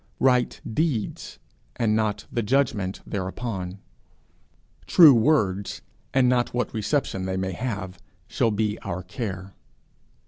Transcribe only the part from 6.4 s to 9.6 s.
what reception they may have, shall be our care.